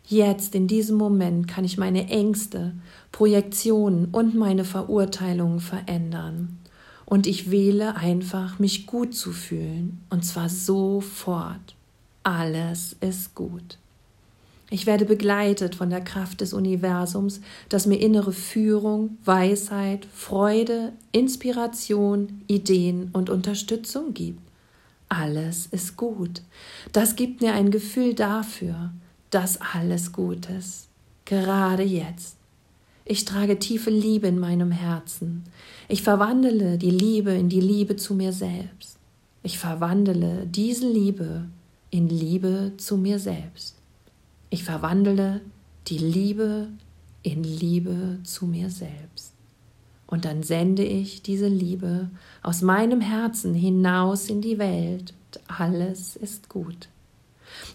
Jetzt, 0.07 0.55
in 0.55 0.69
diesem 0.69 0.97
Moment, 0.97 1.49
kann 1.49 1.65
ich 1.65 1.79
meine 1.79 2.09
Ängste, 2.09 2.75
Projektionen 3.11 4.07
und 4.13 4.37
meine 4.37 4.65
Verurteilungen 4.65 5.59
verändern. 5.59 6.59
Und 7.07 7.27
ich 7.27 7.51
wähle 7.51 7.97
einfach, 7.97 8.61
mich 8.61 8.87
gut 8.87 9.15
zu 9.15 9.33
fühlen. 9.33 10.01
Und 10.11 10.25
zwar 10.25 10.49
sofort. 10.49 11.75
Alles 12.23 12.95
ist 13.01 13.35
gut. 13.35 13.79
Ich 14.73 14.87
werde 14.87 15.05
begleitet 15.05 15.75
von 15.75 15.91
der 15.91 16.01
Kraft 16.01 16.41
des 16.41 16.55
Universums, 16.55 17.43
das 17.69 17.85
mir 17.85 18.01
innere 18.01 18.33
Führung, 18.33 19.19
Weisheit, 19.23 20.07
Freude, 20.15 20.95
Inspiration, 21.13 22.41
Ideen 22.47 23.11
und 23.13 23.29
Unterstützung 23.29 24.15
gibt. 24.15 24.41
Alles 25.11 25.67
ist 25.67 25.99
gut. 25.99 26.41
Das 26.93 27.17
gibt 27.17 27.43
mir 27.43 27.53
ein 27.53 27.71
Gefühl 27.71 28.15
dafür, 28.15 28.93
dass 29.29 29.61
alles 29.61 30.11
gut 30.11 30.49
ist. 30.49 30.89
Gerade 31.27 31.83
jetzt. 31.83 32.37
Ich 33.05 33.27
trage 33.27 33.59
tiefe 33.59 33.91
Liebe 33.91 34.29
in 34.29 34.39
meinem 34.39 34.71
Herzen. 34.71 35.45
Ich 35.89 36.03
verwandle 36.03 36.79
die 36.79 36.91
Liebe 36.91 37.33
in 37.33 37.51
die 37.51 37.61
Liebe 37.61 37.97
zu 37.97 38.15
mir 38.15 38.33
selbst. 38.33 38.97
Ich 39.43 39.59
verwandle 39.59 40.47
diese 40.47 40.89
Liebe 40.91 41.45
in 41.91 42.09
Liebe 42.09 42.73
zu 42.79 42.97
mir 42.97 43.19
selbst. 43.19 43.82
Ich 44.53 44.65
verwandle 44.65 45.41
die 45.87 45.97
Liebe 45.97 46.69
in 47.23 47.43
Liebe 47.43 48.19
zu 48.23 48.45
mir 48.45 48.69
selbst. 48.69 49.33
Und 50.07 50.27
dann 50.27 50.43
sende 50.43 50.85
ich 50.85 51.23
diese 51.23 51.49
Liebe 51.49 52.11
aus 52.43 52.61
meinem 52.61 53.01
Herzen 53.01 53.55
hinaus 53.55 54.29
in 54.29 54.43
die 54.43 54.59
Welt. 54.59 55.15
Alles 55.49 56.17
ist 56.17 56.51
gut. 56.51 56.91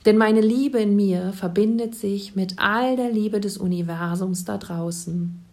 Denn 0.06 0.18
meine 0.18 0.42
Liebe 0.42 0.78
in 0.78 0.96
mir 0.96 1.34
verbindet 1.34 1.96
sich 1.96 2.36
mit 2.36 2.60
all 2.60 2.96
der 2.96 3.12
Liebe 3.12 3.40
des 3.40 3.58
Universums 3.58 4.46
da 4.46 4.60
draußen 4.60 5.47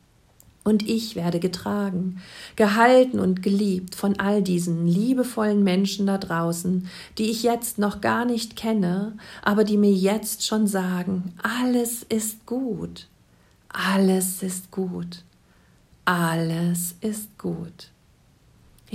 und 0.65 0.89
ich 0.89 1.15
werde 1.15 1.39
getragen, 1.39 2.21
gehalten 2.57 3.21
und 3.21 3.43
geliebt 3.43 3.95
von 3.95 4.19
all 4.19 4.43
diesen 4.43 4.87
liebevollen 4.87 5.63
Menschen 5.63 6.07
da 6.07 6.19
draußen, 6.19 6.89
die 7.19 7.31
ich 7.31 7.43
jetzt 7.43 7.79
noch 7.79 8.01
gar 8.01 8.25
nicht 8.25 8.57
kenne, 8.57 9.17
aber 9.43 9.65
die 9.65 9.77
mir 9.77 9.93
jetzt 9.93 10.47
schon 10.47 10.67
sagen, 10.67 11.35
alles 11.43 12.03
ist 12.03 12.47
gut, 12.47 13.09
alles 13.69 14.43
ist 14.43 14.71
gut, 14.71 15.23
alles 16.07 16.97
ist 17.01 17.39
gut. 17.39 17.94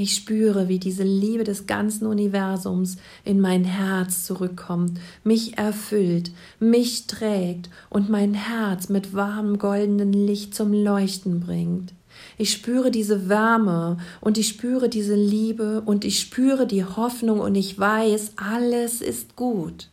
Ich 0.02 0.16
spüre, 0.16 0.70
wie 0.70 0.80
diese 0.80 1.04
Liebe 1.04 1.44
des 1.44 1.68
ganzen 1.68 2.08
Universums 2.08 2.96
in 3.26 3.42
mein 3.42 3.66
Herz 3.66 4.24
zurückkommt, 4.24 4.98
mich 5.26 5.58
erfüllt, 5.58 6.32
mich 6.58 7.06
trägt 7.08 7.70
und 7.90 8.10
mein 8.10 8.34
Herz 8.34 8.88
mit 8.88 9.14
warmem 9.14 9.60
goldenen 9.60 10.14
Licht 10.14 10.56
zum 10.56 10.72
Leuchten 10.72 11.42
bringt. 11.42 11.92
Ich 12.38 12.54
spüre 12.54 12.92
diese 12.92 13.28
Wärme 13.28 13.98
und 14.22 14.38
ich 14.38 14.48
spüre 14.48 14.88
diese 14.88 15.16
Liebe 15.16 15.82
und 15.82 16.06
ich 16.06 16.22
spüre 16.22 16.66
die 16.66 16.86
Hoffnung 16.86 17.42
und 17.42 17.56
ich 17.56 17.78
weiß, 17.78 18.36
alles 18.38 19.02
ist 19.02 19.36
gut. 19.36 19.90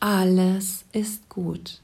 Alles 0.00 0.86
ist 0.94 1.28
gut. 1.28 1.82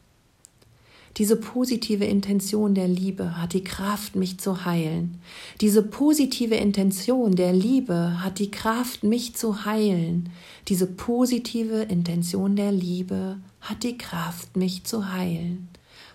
Diese 1.17 1.37
positive 1.37 2.05
Intention 2.05 2.75
der 2.75 2.89
Liebe 2.89 3.41
hat 3.41 3.55
die 3.55 3.65
Kraft, 3.65 4.17
mich 4.17 4.39
zu 4.39 4.67
heilen. 4.67 5.19
Diese 5.63 5.83
positive 5.83 6.57
Intention 6.57 7.35
der 7.37 7.55
Liebe 7.55 8.23
hat 8.23 8.39
die 8.39 8.51
Kraft, 8.51 9.03
mich 9.03 9.35
zu 9.35 9.65
heilen. 9.65 10.29
Diese 10.69 10.87
positive 10.87 11.83
Intention 11.85 12.55
der 12.55 12.71
Liebe 12.71 13.39
hat 13.63 13.83
die 13.83 13.97
Kraft, 13.97 14.57
mich 14.57 14.85
zu 14.85 15.11
heilen. 15.11 15.69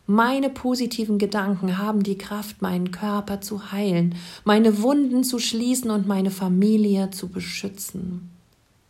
Meine 0.05 0.49
positiven 0.49 1.17
Gedanken 1.17 1.79
haben 1.79 2.03
die 2.03 2.17
Kraft, 2.17 2.61
meinen 2.61 2.91
Körper 2.91 3.41
zu 3.41 3.71
heilen, 3.71 4.15
meine 4.43 4.83
Wunden 4.83 5.23
zu 5.23 5.39
schließen 5.39 5.89
und 5.89 6.07
meine 6.07 6.31
Familie 6.31 7.09
zu 7.09 7.27
beschützen. 7.29 8.29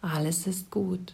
Alles 0.02 0.48
ist 0.48 0.72
gut. 0.72 1.14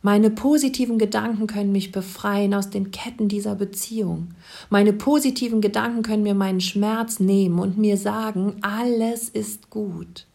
Meine 0.00 0.30
positiven 0.30 0.98
Gedanken 0.98 1.46
können 1.46 1.72
mich 1.72 1.92
befreien 1.92 2.54
aus 2.54 2.70
den 2.70 2.90
Ketten 2.90 3.28
dieser 3.28 3.54
Beziehung. 3.54 4.28
Meine 4.70 4.92
positiven 4.92 5.60
Gedanken 5.60 6.02
können 6.02 6.22
mir 6.22 6.34
meinen 6.34 6.60
Schmerz 6.60 7.20
nehmen 7.20 7.58
und 7.58 7.78
mir 7.78 7.96
sagen, 7.96 8.56
alles 8.62 9.28
ist 9.28 9.70
gut. 9.70 10.26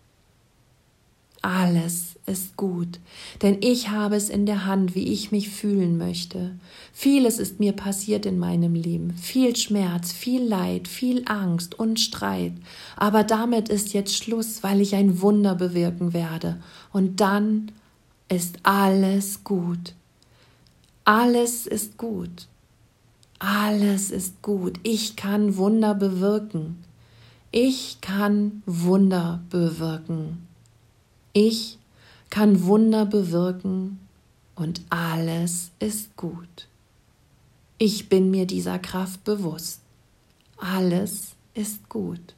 Alles 1.42 2.16
ist 2.26 2.58
gut, 2.58 3.00
denn 3.42 3.60
ich 3.62 3.90
habe 3.90 4.16
es 4.16 4.30
in 4.30 4.46
der 4.46 4.66
Hand, 4.66 4.96
wie 4.96 5.14
ich 5.14 5.32
mich 5.32 5.50
fühlen 5.50 5.98
möchte. 5.98 6.58
Vieles 6.92 7.40
ist 7.40 7.60
mir 7.60 7.74
passiert 7.74 8.26
in 8.26 8.40
meinem 8.40 8.74
Leben, 8.74 9.14
viel 9.14 9.56
Schmerz, 9.56 10.12
viel 10.12 10.44
Leid, 10.44 10.88
viel 10.88 11.24
Angst 11.26 11.80
und 11.80 12.00
Streit, 12.00 12.54
aber 12.98 13.24
damit 13.24 13.70
ist 13.70 13.94
jetzt 13.94 14.16
Schluss, 14.16 14.64
weil 14.64 14.82
ich 14.82 14.96
ein 14.96 15.22
Wunder 15.22 15.56
bewirken 15.56 16.14
werde, 16.14 16.58
und 16.92 17.22
dann 17.22 17.72
ist 18.30 18.60
alles 18.64 19.44
gut. 19.44 19.94
Alles 21.06 21.68
ist 21.68 21.98
gut. 21.98 22.48
Alles 23.40 24.12
ist 24.12 24.42
gut. 24.42 24.80
Ich 24.84 25.16
kann 25.16 25.58
Wunder 25.58 25.94
bewirken. 25.96 26.84
Ich 27.52 28.02
kann 28.02 28.64
Wunder 28.66 29.42
bewirken. 29.50 30.48
Ich 31.34 31.78
kann 32.30 32.66
Wunder 32.66 33.06
bewirken 33.06 34.00
und 34.56 34.82
alles 34.90 35.72
ist 35.80 36.16
gut. 36.18 36.68
Ich 37.78 38.10
bin 38.10 38.32
mir 38.32 38.48
dieser 38.48 38.80
Kraft 38.80 39.24
bewusst. 39.24 39.82
Alles 40.58 41.36
ist 41.54 41.88
gut. 41.90 42.34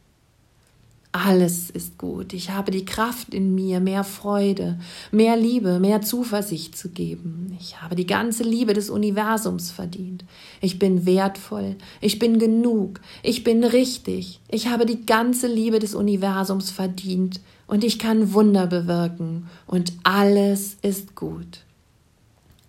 Alles 1.12 1.72
ist 1.72 1.98
gut. 1.98 2.34
Ich 2.34 2.52
habe 2.52 2.70
die 2.70 2.86
Kraft 2.86 3.34
in 3.34 3.56
mir, 3.56 3.80
mehr 3.80 4.04
Freude, 4.04 4.78
mehr 5.12 5.36
Liebe, 5.38 5.80
mehr 5.80 6.02
Zuversicht 6.02 6.78
zu 6.78 6.90
geben. 6.90 7.58
Ich 7.60 7.82
habe 7.82 7.96
die 7.96 8.06
ganze 8.06 8.44
Liebe 8.44 8.74
des 8.74 8.92
Universums 8.92 9.72
verdient. 9.72 10.24
Ich 10.62 10.78
bin 10.78 11.08
wertvoll. 11.08 11.78
Ich 12.00 12.20
bin 12.20 12.38
genug. 12.38 13.02
Ich 13.24 13.44
bin 13.44 13.64
richtig. 13.64 14.40
Ich 14.50 14.68
habe 14.68 14.86
die 14.86 15.04
ganze 15.08 15.48
Liebe 15.48 15.80
des 15.80 15.96
Universums 15.96 16.70
verdient. 16.70 17.42
Und 17.66 17.84
ich 17.84 17.98
kann 17.98 18.34
Wunder 18.34 18.68
bewirken. 18.68 19.48
Und 19.66 19.94
alles 20.04 20.78
ist 20.84 21.16
gut. 21.16 21.64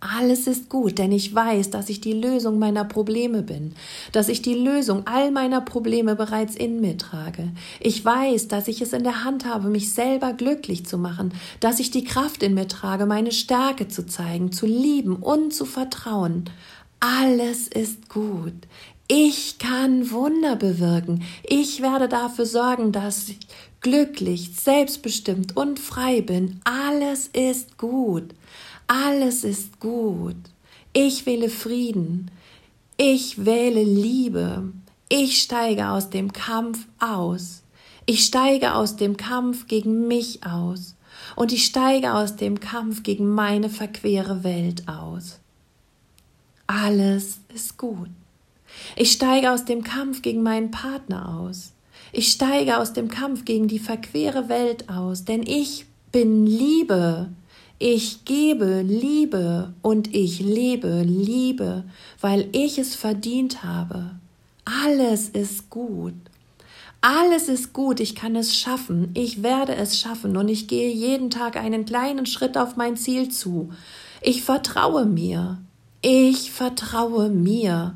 Alles 0.02 0.46
ist 0.46 0.70
gut, 0.70 0.96
denn 0.96 1.12
ich 1.12 1.34
weiß, 1.34 1.68
dass 1.68 1.90
ich 1.90 2.00
die 2.00 2.14
Lösung 2.14 2.58
meiner 2.58 2.86
Probleme 2.86 3.42
bin, 3.42 3.74
dass 4.12 4.30
ich 4.30 4.40
die 4.40 4.54
Lösung 4.54 5.06
all 5.06 5.30
meiner 5.30 5.60
Probleme 5.60 6.16
bereits 6.16 6.56
in 6.56 6.80
mir 6.80 6.96
trage. 6.96 7.50
Ich 7.80 8.02
weiß, 8.02 8.48
dass 8.48 8.66
ich 8.68 8.80
es 8.80 8.94
in 8.94 9.04
der 9.04 9.24
Hand 9.24 9.44
habe, 9.44 9.68
mich 9.68 9.92
selber 9.92 10.32
glücklich 10.32 10.86
zu 10.86 10.96
machen, 10.96 11.34
dass 11.60 11.80
ich 11.80 11.90
die 11.90 12.04
Kraft 12.04 12.42
in 12.42 12.54
mir 12.54 12.66
trage, 12.66 13.04
meine 13.04 13.30
Stärke 13.30 13.88
zu 13.88 14.06
zeigen, 14.06 14.52
zu 14.52 14.64
lieben 14.64 15.16
und 15.16 15.52
zu 15.52 15.66
vertrauen. 15.66 16.48
Alles 17.00 17.68
ist 17.68 18.08
gut. 18.08 18.54
Ich 19.06 19.58
kann 19.58 20.10
Wunder 20.10 20.56
bewirken. 20.56 21.24
Ich 21.42 21.82
werde 21.82 22.08
dafür 22.08 22.46
sorgen, 22.46 22.92
dass 22.92 23.28
ich 23.28 23.38
glücklich, 23.82 24.52
selbstbestimmt 24.58 25.56
und 25.58 25.78
frei 25.78 26.22
bin. 26.22 26.60
Alles 26.64 27.28
ist 27.32 27.76
gut. 27.76 28.34
Alles 28.92 29.44
ist 29.44 29.78
gut. 29.78 30.34
Ich 30.92 31.24
wähle 31.24 31.48
Frieden. 31.48 32.28
Ich 32.96 33.44
wähle 33.44 33.84
Liebe. 33.84 34.72
Ich 35.08 35.40
steige 35.40 35.90
aus 35.90 36.10
dem 36.10 36.32
Kampf 36.32 36.88
aus. 36.98 37.62
Ich 38.04 38.24
steige 38.24 38.74
aus 38.74 38.96
dem 38.96 39.16
Kampf 39.16 39.68
gegen 39.68 40.08
mich 40.08 40.44
aus. 40.44 40.96
Und 41.36 41.52
ich 41.52 41.66
steige 41.66 42.14
aus 42.14 42.34
dem 42.34 42.58
Kampf 42.58 43.04
gegen 43.04 43.28
meine 43.28 43.70
verquere 43.70 44.42
Welt 44.42 44.88
aus. 44.88 45.38
Alles 46.66 47.38
ist 47.54 47.78
gut. 47.78 48.10
Ich 48.96 49.12
steige 49.12 49.52
aus 49.52 49.64
dem 49.64 49.84
Kampf 49.84 50.20
gegen 50.20 50.42
meinen 50.42 50.72
Partner 50.72 51.38
aus. 51.38 51.74
Ich 52.10 52.32
steige 52.32 52.78
aus 52.78 52.92
dem 52.92 53.06
Kampf 53.06 53.44
gegen 53.44 53.68
die 53.68 53.78
verquere 53.78 54.48
Welt 54.48 54.88
aus, 54.88 55.24
denn 55.24 55.44
ich 55.46 55.86
bin 56.10 56.44
Liebe. 56.44 57.28
Ich 57.82 58.26
gebe 58.26 58.82
Liebe 58.82 59.72
und 59.80 60.14
ich 60.14 60.38
lebe 60.40 61.00
Liebe, 61.00 61.84
weil 62.20 62.46
ich 62.52 62.76
es 62.76 62.94
verdient 62.94 63.64
habe. 63.64 64.10
Alles 64.66 65.30
ist 65.30 65.70
gut. 65.70 66.12
Alles 67.00 67.48
ist 67.48 67.72
gut, 67.72 68.00
ich 68.00 68.14
kann 68.14 68.36
es 68.36 68.54
schaffen, 68.54 69.08
ich 69.14 69.42
werde 69.42 69.74
es 69.76 69.98
schaffen 69.98 70.36
und 70.36 70.48
ich 70.48 70.68
gehe 70.68 70.92
jeden 70.92 71.30
Tag 71.30 71.56
einen 71.56 71.86
kleinen 71.86 72.26
Schritt 72.26 72.58
auf 72.58 72.76
mein 72.76 72.98
Ziel 72.98 73.30
zu. 73.30 73.70
Ich 74.20 74.42
vertraue 74.42 75.06
mir. 75.06 75.56
Ich 76.02 76.52
vertraue 76.52 77.30
mir. 77.30 77.94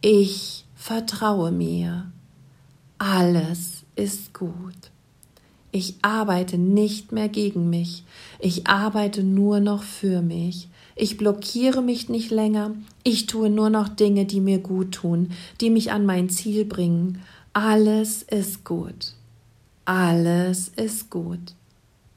Ich 0.00 0.64
vertraue 0.74 1.52
mir. 1.52 2.10
Alles 2.98 3.84
ist 3.94 4.34
gut. 4.34 4.90
Ich 5.76 5.96
arbeite 6.02 6.56
nicht 6.56 7.10
mehr 7.10 7.28
gegen 7.28 7.68
mich. 7.68 8.04
Ich 8.38 8.68
arbeite 8.68 9.24
nur 9.24 9.58
noch 9.58 9.82
für 9.82 10.22
mich. 10.22 10.68
Ich 10.94 11.16
blockiere 11.16 11.82
mich 11.82 12.08
nicht 12.08 12.30
länger. 12.30 12.76
Ich 13.02 13.26
tue 13.26 13.50
nur 13.50 13.70
noch 13.70 13.88
Dinge, 13.88 14.24
die 14.24 14.40
mir 14.40 14.60
gut 14.60 14.92
tun, 14.92 15.32
die 15.60 15.70
mich 15.70 15.90
an 15.90 16.06
mein 16.06 16.28
Ziel 16.28 16.64
bringen. 16.64 17.20
Alles 17.54 18.22
ist 18.22 18.62
gut. 18.62 19.14
Alles 19.84 20.68
ist 20.76 21.10
gut. 21.10 21.40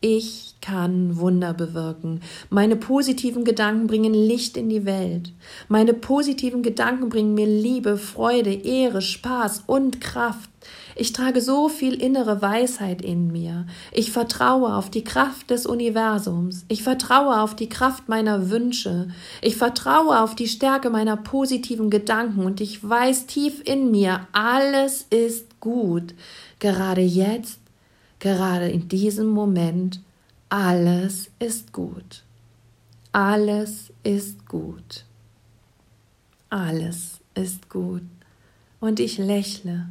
Ich 0.09 0.55
kann 0.61 1.17
Wunder 1.17 1.53
bewirken. 1.53 2.21
Meine 2.49 2.77
positiven 2.77 3.43
Gedanken 3.43 3.87
bringen 3.87 4.13
Licht 4.13 4.55
in 4.55 4.69
die 4.69 4.85
Welt. 4.85 5.33
Meine 5.67 5.93
positiven 5.93 6.63
Gedanken 6.63 7.09
bringen 7.09 7.33
mir 7.33 7.45
Liebe, 7.45 7.97
Freude, 7.97 8.53
Ehre, 8.53 9.01
Spaß 9.01 9.63
und 9.67 9.99
Kraft. 9.99 10.49
Ich 10.95 11.11
trage 11.11 11.41
so 11.41 11.67
viel 11.67 12.01
innere 12.01 12.41
Weisheit 12.41 13.01
in 13.01 13.33
mir. 13.33 13.67
Ich 13.91 14.13
vertraue 14.13 14.75
auf 14.75 14.89
die 14.89 15.03
Kraft 15.03 15.49
des 15.49 15.65
Universums. 15.65 16.63
Ich 16.69 16.83
vertraue 16.83 17.41
auf 17.41 17.53
die 17.53 17.67
Kraft 17.67 18.07
meiner 18.07 18.49
Wünsche. 18.49 19.09
Ich 19.41 19.57
vertraue 19.57 20.21
auf 20.21 20.35
die 20.35 20.47
Stärke 20.47 20.89
meiner 20.89 21.17
positiven 21.17 21.89
Gedanken 21.89 22.45
und 22.45 22.61
ich 22.61 22.81
weiß 22.87 23.25
tief 23.25 23.61
in 23.65 23.91
mir, 23.91 24.25
alles 24.31 25.05
ist 25.09 25.59
gut. 25.59 26.13
Gerade 26.59 27.01
jetzt, 27.01 27.59
gerade 28.19 28.69
in 28.69 28.87
diesem 28.87 29.27
Moment, 29.27 30.01
alles 30.49 31.29
ist 31.39 31.73
gut. 31.73 32.23
Alles 33.11 33.91
ist 34.03 34.47
gut. 34.47 35.05
Alles 36.49 37.19
ist 37.35 37.69
gut. 37.69 38.03
Und 38.79 38.99
ich 38.99 39.17
lächle 39.17 39.87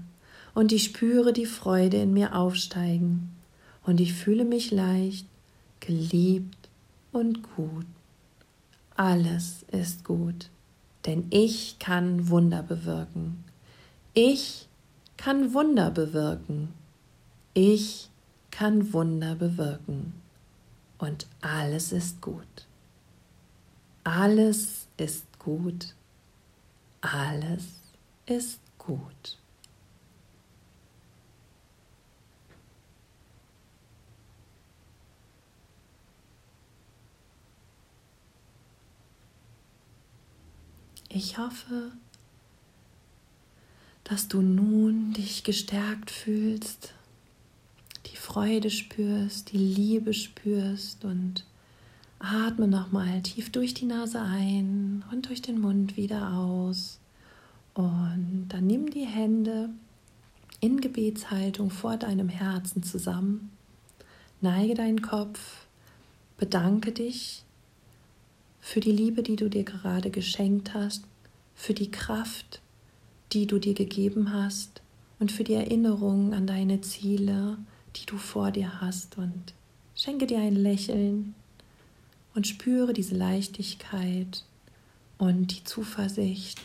und 0.54 0.72
ich 0.72 0.84
spüre 0.84 1.32
die 1.32 1.46
Freude 1.46 1.98
in 1.98 2.12
mir 2.12 2.34
aufsteigen 2.34 3.36
und 3.84 4.00
ich 4.00 4.14
fühle 4.14 4.44
mich 4.44 4.70
leicht, 4.70 5.26
geliebt 5.80 6.68
und 7.12 7.42
gut. 7.56 7.86
Alles 8.96 9.64
ist 9.70 10.04
gut, 10.04 10.48
denn 11.04 11.26
ich 11.30 11.78
kann 11.78 12.30
Wunder 12.30 12.62
bewirken. 12.62 13.44
Ich 14.14 14.68
kann 15.18 15.52
Wunder 15.52 15.90
bewirken. 15.90 16.72
Ich 17.52 18.08
kann 18.56 18.94
Wunder 18.94 19.34
bewirken. 19.34 20.14
Und 20.96 21.26
alles 21.42 21.92
ist 21.92 22.22
gut. 22.22 22.66
Alles 24.02 24.88
ist 24.96 25.26
gut. 25.38 25.94
Alles 27.02 27.64
ist 28.24 28.60
gut. 28.78 29.38
Ich 41.10 41.36
hoffe, 41.36 41.92
dass 44.04 44.28
du 44.28 44.40
nun 44.40 45.12
dich 45.12 45.44
gestärkt 45.44 46.10
fühlst, 46.10 46.95
Freude 48.36 48.68
spürst, 48.68 49.52
die 49.52 49.56
Liebe 49.56 50.12
spürst 50.12 51.06
und 51.06 51.46
atme 52.18 52.68
nochmal 52.68 53.22
tief 53.22 53.50
durch 53.50 53.72
die 53.72 53.86
Nase 53.86 54.20
ein 54.20 55.02
und 55.10 55.30
durch 55.30 55.40
den 55.40 55.58
Mund 55.58 55.96
wieder 55.96 56.34
aus. 56.34 57.00
Und 57.72 58.48
dann 58.50 58.66
nimm 58.66 58.90
die 58.90 59.06
Hände 59.06 59.70
in 60.60 60.82
Gebetshaltung 60.82 61.70
vor 61.70 61.96
deinem 61.96 62.28
Herzen 62.28 62.82
zusammen, 62.82 63.52
neige 64.42 64.74
deinen 64.74 65.00
Kopf, 65.00 65.66
bedanke 66.36 66.92
dich 66.92 67.42
für 68.60 68.80
die 68.80 68.92
Liebe, 68.92 69.22
die 69.22 69.36
du 69.36 69.48
dir 69.48 69.64
gerade 69.64 70.10
geschenkt 70.10 70.74
hast, 70.74 71.04
für 71.54 71.72
die 71.72 71.90
Kraft, 71.90 72.60
die 73.32 73.46
du 73.46 73.58
dir 73.58 73.72
gegeben 73.72 74.34
hast 74.34 74.82
und 75.20 75.32
für 75.32 75.42
die 75.42 75.54
Erinnerung 75.54 76.34
an 76.34 76.46
deine 76.46 76.82
Ziele, 76.82 77.56
die 77.96 78.06
du 78.06 78.16
vor 78.16 78.50
dir 78.50 78.80
hast. 78.80 79.18
Und 79.18 79.54
schenke 79.94 80.26
dir 80.26 80.38
ein 80.38 80.54
Lächeln 80.54 81.34
und 82.34 82.46
spüre 82.46 82.92
diese 82.92 83.16
Leichtigkeit 83.16 84.44
und 85.18 85.56
die 85.56 85.64
Zuversicht 85.64 86.60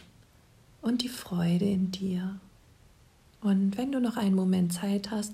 und 0.82 1.02
die 1.02 1.10
Freude 1.10 1.66
in 1.66 1.92
dir. 1.92 2.40
Und 3.42 3.78
wenn 3.78 3.92
du 3.92 4.00
noch 4.00 4.18
einen 4.18 4.36
Moment 4.36 4.74
Zeit 4.74 5.10
hast, 5.12 5.34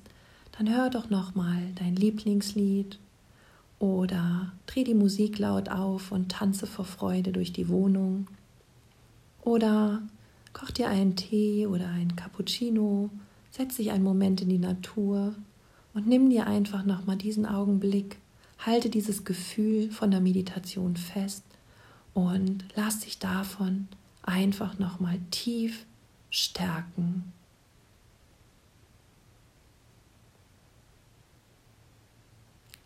dann 0.57 0.73
hör 0.73 0.89
doch 0.89 1.09
noch 1.09 1.35
mal 1.35 1.61
dein 1.75 1.95
Lieblingslied 1.95 2.99
oder 3.79 4.51
dreh 4.65 4.83
die 4.83 4.93
Musik 4.93 5.37
laut 5.39 5.69
auf 5.69 6.11
und 6.11 6.31
tanze 6.31 6.67
vor 6.67 6.85
Freude 6.85 7.31
durch 7.31 7.53
die 7.53 7.69
Wohnung. 7.69 8.27
Oder 9.41 10.01
koch 10.53 10.71
dir 10.71 10.89
einen 10.89 11.15
Tee 11.15 11.67
oder 11.67 11.89
ein 11.89 12.15
Cappuccino, 12.15 13.09
setz 13.51 13.77
dich 13.77 13.91
einen 13.91 14.03
Moment 14.03 14.41
in 14.41 14.49
die 14.49 14.57
Natur 14.57 15.35
und 15.97 16.05
nimm 16.05 16.29
dir 16.29 16.45
einfach 16.45 16.85
nochmal 16.85 17.17
diesen 17.17 17.47
Augenblick, 17.47 18.19
halte 18.59 18.87
dieses 18.87 19.25
Gefühl 19.25 19.89
von 19.89 20.11
der 20.11 20.19
Meditation 20.19 20.95
fest 20.95 21.43
und 22.13 22.63
lass 22.75 22.99
dich 22.99 23.17
davon 23.17 23.87
einfach 24.21 24.77
nochmal 24.77 25.17
tief 25.31 25.87
stärken. 26.29 27.33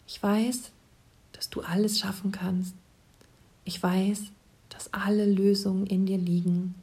Ich 0.08 0.24
weiß, 0.24 0.72
dass 1.34 1.50
du 1.50 1.60
alles 1.60 2.00
schaffen 2.00 2.32
kannst. 2.32 2.76
Ich 3.66 3.84
weiß, 3.84 4.22
dass 4.70 4.94
alle 4.94 5.26
Lösungen 5.26 5.86
in 5.86 6.06
dir 6.06 6.18
liegen. 6.18 6.76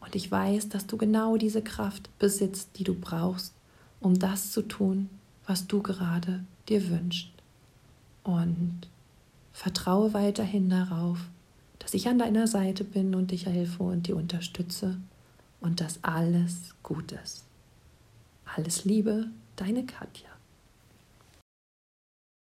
Und 0.00 0.16
ich 0.16 0.28
weiß, 0.28 0.70
dass 0.70 0.88
du 0.88 0.96
genau 0.96 1.36
diese 1.36 1.62
Kraft 1.62 2.10
besitzt, 2.18 2.70
die 2.78 2.84
du 2.84 2.94
brauchst, 2.94 3.54
um 4.00 4.18
das 4.18 4.50
zu 4.50 4.62
tun, 4.62 5.08
was 5.46 5.66
du 5.66 5.82
gerade 5.82 6.44
dir 6.68 6.88
wünschst. 6.88 7.30
Und 8.24 8.88
vertraue 9.52 10.14
weiterhin 10.14 10.68
darauf, 10.68 11.18
dass 11.78 11.94
ich 11.94 12.08
an 12.08 12.18
deiner 12.18 12.46
Seite 12.46 12.84
bin 12.84 13.14
und 13.14 13.32
dich 13.32 13.46
helfe 13.46 13.82
und 13.82 14.06
dir 14.06 14.16
unterstütze 14.16 14.98
und 15.60 15.80
dass 15.80 16.02
alles 16.02 16.74
gut 16.82 17.12
ist. 17.12 17.44
Alles 18.44 18.84
Liebe, 18.84 19.28
deine 19.56 19.84
Katja. 19.84 20.31